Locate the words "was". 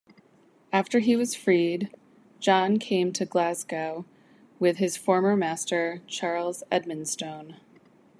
1.15-1.35